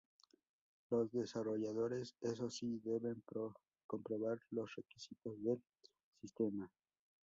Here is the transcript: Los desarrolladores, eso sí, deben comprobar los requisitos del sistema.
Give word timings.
Los 0.89 1.11
desarrolladores, 1.11 2.15
eso 2.21 2.49
sí, 2.49 2.79
deben 2.83 3.21
comprobar 3.85 4.39
los 4.49 4.73
requisitos 4.75 5.43
del 5.43 5.61
sistema. 6.19 6.67